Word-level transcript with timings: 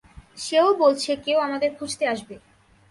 সেও 0.37 0.69
বলছে 0.73 1.11
কেউ 1.25 1.37
আমাদের 1.39 1.69
খুঁজতে 1.77 2.03
আসবে। 2.07 2.35